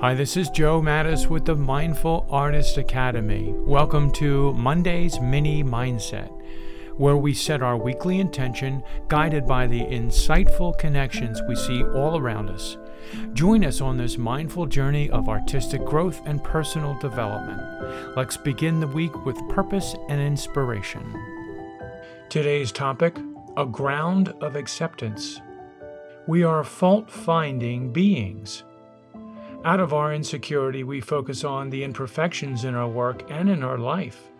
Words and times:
Hi, 0.00 0.14
this 0.14 0.36
is 0.36 0.48
Joe 0.50 0.80
Mattis 0.80 1.26
with 1.26 1.44
the 1.44 1.56
Mindful 1.56 2.24
Artist 2.30 2.78
Academy. 2.78 3.52
Welcome 3.66 4.12
to 4.12 4.52
Monday's 4.52 5.20
Mini 5.20 5.64
Mindset, 5.64 6.30
where 6.96 7.16
we 7.16 7.34
set 7.34 7.64
our 7.64 7.76
weekly 7.76 8.20
intention 8.20 8.84
guided 9.08 9.44
by 9.44 9.66
the 9.66 9.80
insightful 9.80 10.78
connections 10.78 11.42
we 11.48 11.56
see 11.56 11.82
all 11.82 12.16
around 12.16 12.48
us. 12.48 12.76
Join 13.32 13.64
us 13.64 13.80
on 13.80 13.96
this 13.96 14.16
mindful 14.16 14.66
journey 14.66 15.10
of 15.10 15.28
artistic 15.28 15.84
growth 15.84 16.22
and 16.26 16.44
personal 16.44 16.96
development. 17.00 17.60
Let's 18.16 18.36
begin 18.36 18.78
the 18.78 18.86
week 18.86 19.26
with 19.26 19.48
purpose 19.48 19.96
and 20.08 20.20
inspiration. 20.20 21.12
Today's 22.28 22.70
topic 22.70 23.18
A 23.56 23.66
Ground 23.66 24.32
of 24.40 24.54
Acceptance. 24.54 25.40
We 26.28 26.44
are 26.44 26.62
fault 26.62 27.10
finding 27.10 27.92
beings. 27.92 28.62
Out 29.68 29.80
of 29.80 29.92
our 29.92 30.14
insecurity, 30.14 30.82
we 30.82 31.02
focus 31.02 31.44
on 31.44 31.68
the 31.68 31.84
imperfections 31.84 32.64
in 32.64 32.74
our 32.74 32.88
work 32.88 33.30
and 33.30 33.50
in 33.50 33.62
our 33.62 33.76
life. 33.76 34.30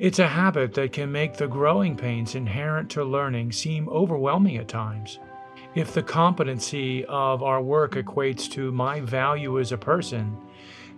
It's 0.00 0.18
a 0.18 0.26
habit 0.26 0.74
that 0.74 0.90
can 0.90 1.12
make 1.12 1.36
the 1.36 1.46
growing 1.46 1.96
pains 1.96 2.34
inherent 2.34 2.90
to 2.90 3.04
learning 3.04 3.52
seem 3.52 3.88
overwhelming 3.88 4.56
at 4.56 4.66
times. 4.66 5.20
If 5.76 5.94
the 5.94 6.02
competency 6.02 7.04
of 7.04 7.44
our 7.44 7.62
work 7.62 7.92
equates 7.92 8.50
to 8.50 8.72
my 8.72 9.00
value 9.00 9.60
as 9.60 9.70
a 9.70 9.78
person, 9.78 10.36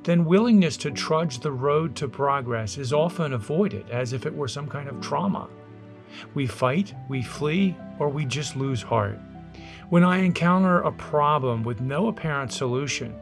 then 0.05 0.25
willingness 0.25 0.79
to 0.79 0.91
trudge 0.91 1.41
the 1.41 1.53
road 1.53 1.95
to 1.97 2.09
progress 2.09 2.79
is 2.79 2.95
often 2.95 3.35
avoided 3.35 3.91
as 3.91 4.15
if 4.15 4.25
it 4.25 4.35
were 4.35 4.49
some 4.49 4.69
kind 4.69 4.89
of 4.89 5.03
trauma. 5.03 5.51
We 6.33 6.47
fight, 6.47 6.95
we 7.11 7.23
flee, 7.23 7.77
or 7.99 8.09
we 8.09 8.25
just 8.25 8.57
lose 8.57 8.81
heart. 8.81 9.19
When 9.91 10.03
I 10.03 10.21
encounter 10.21 10.81
a 10.81 10.93
problem 10.93 11.63
with 11.63 11.83
no 11.83 12.09
apparent 12.09 12.51
solution, 12.51 13.15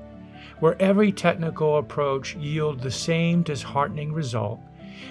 where 0.60 0.80
every 0.80 1.12
technical 1.12 1.78
approach 1.78 2.36
yield 2.36 2.80
the 2.80 2.90
same 2.90 3.42
disheartening 3.42 4.12
result, 4.12 4.60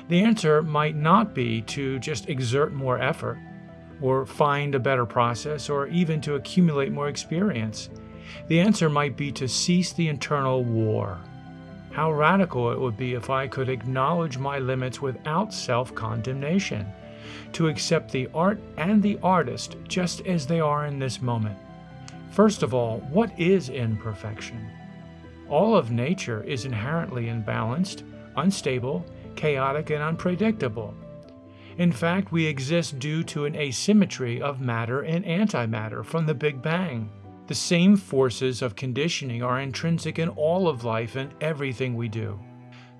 the 0.07 0.21
answer 0.21 0.61
might 0.61 0.95
not 0.95 1.33
be 1.33 1.61
to 1.63 1.99
just 1.99 2.29
exert 2.29 2.73
more 2.73 2.99
effort, 2.99 3.37
or 4.01 4.25
find 4.25 4.73
a 4.73 4.79
better 4.79 5.05
process, 5.05 5.69
or 5.69 5.87
even 5.87 6.21
to 6.21 6.35
accumulate 6.35 6.91
more 6.91 7.07
experience. 7.07 7.89
The 8.47 8.59
answer 8.59 8.89
might 8.89 9.17
be 9.17 9.31
to 9.33 9.47
cease 9.47 9.93
the 9.93 10.07
internal 10.07 10.63
war. 10.63 11.19
How 11.91 12.11
radical 12.11 12.71
it 12.71 12.79
would 12.79 12.97
be 12.97 13.13
if 13.13 13.29
I 13.29 13.47
could 13.47 13.69
acknowledge 13.69 14.37
my 14.37 14.59
limits 14.59 15.01
without 15.01 15.53
self 15.53 15.93
condemnation, 15.93 16.87
to 17.53 17.67
accept 17.67 18.11
the 18.11 18.29
art 18.33 18.59
and 18.77 19.03
the 19.03 19.19
artist 19.21 19.75
just 19.87 20.25
as 20.25 20.47
they 20.47 20.59
are 20.59 20.85
in 20.85 20.99
this 20.99 21.21
moment. 21.21 21.57
First 22.31 22.63
of 22.63 22.73
all, 22.73 22.99
what 23.09 23.37
is 23.37 23.69
imperfection? 23.69 24.69
All 25.51 25.75
of 25.75 25.91
nature 25.91 26.41
is 26.45 26.63
inherently 26.63 27.25
imbalanced, 27.25 28.03
unstable, 28.37 29.05
chaotic, 29.35 29.89
and 29.89 30.01
unpredictable. 30.01 30.93
In 31.77 31.91
fact, 31.91 32.31
we 32.31 32.45
exist 32.45 32.99
due 32.99 33.21
to 33.25 33.43
an 33.43 33.57
asymmetry 33.57 34.41
of 34.41 34.61
matter 34.61 35.01
and 35.01 35.25
antimatter 35.25 36.05
from 36.05 36.25
the 36.25 36.33
Big 36.33 36.61
Bang. 36.61 37.09
The 37.47 37.55
same 37.55 37.97
forces 37.97 38.61
of 38.61 38.77
conditioning 38.77 39.43
are 39.43 39.59
intrinsic 39.59 40.19
in 40.19 40.29
all 40.29 40.69
of 40.69 40.85
life 40.85 41.17
and 41.17 41.33
everything 41.41 41.95
we 41.95 42.07
do. 42.07 42.39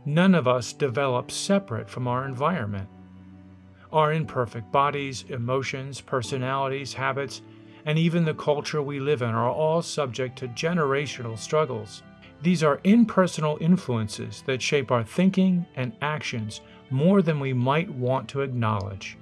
None 0.03 0.35
of 0.35 0.45
us 0.45 0.73
develop 0.73 1.31
separate 1.31 1.89
from 1.89 2.05
our 2.05 2.25
environment. 2.25 2.89
Our 3.93 4.11
imperfect 4.11 4.73
bodies, 4.73 5.23
emotions, 5.29 6.01
personalities, 6.01 6.93
habits, 6.93 7.41
and 7.85 7.97
even 7.97 8.25
the 8.25 8.33
culture 8.33 8.81
we 8.81 8.99
live 8.99 9.21
in 9.21 9.29
are 9.29 9.49
all 9.49 9.81
subject 9.81 10.37
to 10.39 10.49
generational 10.49 11.37
struggles. 11.37 12.03
These 12.41 12.63
are 12.63 12.79
impersonal 12.83 13.57
influences 13.61 14.43
that 14.47 14.61
shape 14.61 14.91
our 14.91 15.03
thinking 15.03 15.65
and 15.75 15.93
actions 16.01 16.61
more 16.89 17.21
than 17.21 17.39
we 17.39 17.53
might 17.53 17.89
want 17.89 18.27
to 18.29 18.41
acknowledge. 18.41 19.17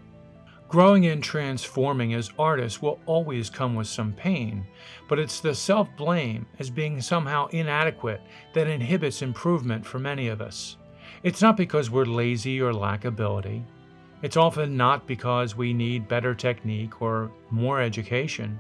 Growing 0.70 1.08
and 1.08 1.24
transforming 1.24 2.14
as 2.14 2.32
artists 2.38 2.82
will 2.82 3.00
always 3.08 3.50
come 3.50 3.76
with 3.76 3.88
some 3.88 4.14
pain, 4.14 4.66
but 5.08 5.20
it's 5.20 5.40
the 5.40 5.54
self 5.54 5.90
blame 5.98 6.46
as 6.60 6.70
being 6.70 7.02
somehow 7.02 7.48
inadequate 7.48 8.22
that 8.54 8.68
inhibits 8.68 9.22
improvement 9.22 9.86
for 9.86 10.00
many 10.00 10.28
of 10.28 10.42
us. 10.42 10.78
It's 11.24 11.42
not 11.42 11.58
because 11.58 11.90
we're 11.90 12.06
lazy 12.06 12.62
or 12.62 12.72
lack 12.72 13.04
ability. 13.04 13.66
It's 14.22 14.38
often 14.38 14.78
not 14.78 15.08
because 15.08 15.56
we 15.56 15.74
need 15.74 16.08
better 16.08 16.36
technique 16.36 17.02
or 17.02 17.32
more 17.50 17.82
education. 17.82 18.60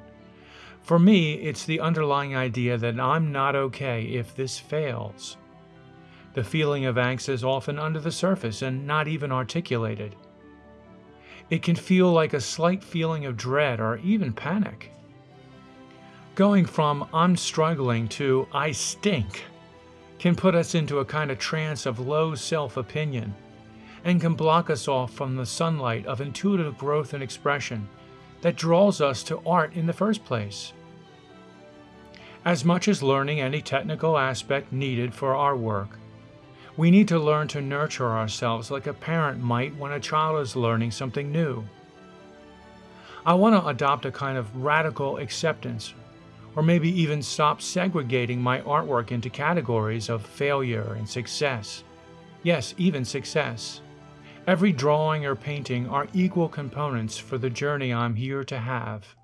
For 0.84 1.00
me, 1.00 1.34
it's 1.34 1.66
the 1.66 1.80
underlying 1.80 2.36
idea 2.36 2.78
that 2.78 3.00
I'm 3.00 3.32
not 3.32 3.56
okay 3.56 4.04
if 4.06 4.36
this 4.36 4.58
fails. 4.58 5.38
The 6.34 6.44
feeling 6.44 6.86
of 6.86 6.96
angst 6.96 7.30
is 7.30 7.44
often 7.44 7.80
under 7.80 8.00
the 8.00 8.12
surface 8.12 8.62
and 8.62 8.86
not 8.88 9.08
even 9.08 9.32
articulated. 9.32 10.16
It 11.50 11.64
can 11.64 11.76
feel 11.76 12.12
like 12.12 12.34
a 12.34 12.42
slight 12.42 12.84
feeling 12.84 13.26
of 13.26 13.38
dread 13.38 13.80
or 13.80 13.98
even 13.98 14.34
panic. 14.34 14.92
Going 16.36 16.66
from 16.66 17.08
I'm 17.14 17.36
struggling 17.36 18.08
to 18.10 18.48
I 18.54 18.72
stink 18.72 19.44
can 20.20 20.36
put 20.36 20.54
us 20.54 20.76
into 20.76 21.00
a 21.00 21.06
kind 21.06 21.32
of 21.32 21.40
trance 21.40 21.86
of 21.86 22.00
low 22.00 22.36
self 22.36 22.78
opinion 22.78 23.34
and 24.04 24.22
can 24.22 24.36
block 24.36 24.70
us 24.70 24.88
off 24.88 25.12
from 25.12 25.36
the 25.36 25.46
sunlight 25.46 26.06
of 26.06 26.22
intuitive 26.22 26.78
growth 26.78 27.14
and 27.14 27.24
expression 27.24 27.88
that 28.42 28.56
draws 28.56 29.02
us 29.02 29.24
to 29.24 29.42
art 29.46 29.74
in 29.74 29.86
the 29.86 29.94
first 29.94 30.24
place. 30.24 30.74
As 32.46 32.64
much 32.64 32.88
as 32.88 33.04
learning 33.04 33.42
any 33.42 33.62
technical 33.62 34.18
aspect 34.18 34.72
needed 34.72 35.14
for 35.14 35.36
our 35.36 35.56
work, 35.56 36.00
we 36.78 36.90
need 36.90 37.10
to 37.10 37.20
learn 37.20 37.50
to 37.50 37.62
nurture 37.62 38.10
ourselves 38.10 38.72
like 38.72 38.88
a 38.88 38.94
parent 38.94 39.42
might 39.42 39.76
when 39.76 39.92
a 39.92 40.00
child 40.00 40.42
is 40.42 40.56
learning 40.56 40.92
something 40.92 41.32
new. 41.32 41.68
I 43.26 43.34
want 43.34 43.56
to 43.56 43.68
adopt 43.68 44.06
a 44.06 44.12
kind 44.12 44.38
of 44.38 44.56
radical 44.56 45.18
acceptance, 45.18 45.94
or 46.56 46.64
maybe 46.64 46.90
even 46.90 47.22
stop 47.22 47.62
segregating 47.62 48.42
my 48.42 48.62
artwork 48.62 49.12
into 49.12 49.30
categories 49.30 50.08
of 50.08 50.26
failure 50.26 50.96
and 50.98 51.08
success. 51.08 51.84
Yes, 52.44 52.74
even 52.78 53.04
success. 53.04 53.82
Every 54.50 54.72
drawing 54.72 55.28
or 55.28 55.36
painting 55.36 55.88
are 55.90 56.08
equal 56.12 56.50
components 56.50 57.20
for 57.20 57.38
the 57.38 57.52
journey 57.52 57.94
I'm 57.94 58.16
here 58.16 58.44
to 58.46 58.58
have. 58.58 59.16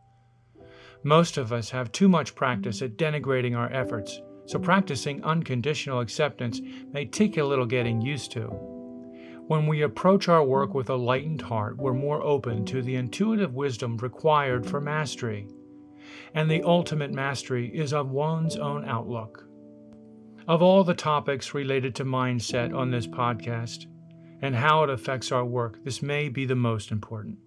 Most 1.02 1.38
of 1.38 1.52
us 1.52 1.72
have 1.72 1.92
too 1.92 2.08
much 2.08 2.36
practice 2.36 2.84
at 2.84 2.96
denigrating 2.96 3.58
our 3.58 3.74
efforts, 3.74 4.22
so 4.46 4.60
practicing 4.60 5.24
unconditional 5.24 6.00
acceptance 6.00 6.62
may 6.94 7.08
take 7.08 7.38
a 7.38 7.44
little 7.44 7.66
getting 7.66 8.02
used 8.02 8.34
to. 8.34 8.44
When 9.48 9.66
we 9.66 9.82
approach 9.82 10.30
our 10.30 10.44
work 10.44 10.76
with 10.76 10.92
a 10.92 10.96
lightened 10.96 11.42
heart, 11.42 11.78
we're 11.78 11.96
more 11.96 12.22
open 12.22 12.64
to 12.66 12.84
the 12.84 12.94
intuitive 12.94 13.56
wisdom 13.56 13.98
required 13.98 14.64
for 14.64 14.80
mastery. 14.80 15.48
And 16.36 16.52
the 16.52 16.62
ultimate 16.62 17.12
mastery 17.12 17.76
is 17.76 17.94
of 17.94 18.12
one's 18.12 18.58
own 18.58 18.86
outlook. 18.86 19.48
Of 20.48 20.62
all 20.62 20.84
the 20.84 20.94
topics 20.94 21.56
related 21.56 21.96
to 21.96 22.06
mindset 22.06 22.76
on 22.76 22.92
this 22.92 23.08
podcast 23.08 23.88
and 24.42 24.56
how 24.56 24.84
it 24.84 24.90
affects 24.90 25.32
our 25.32 25.46
work, 25.46 25.84
this 25.84 26.02
may 26.02 26.30
be 26.30 26.46
the 26.46 26.56
most 26.56 26.92
important. 26.92 27.38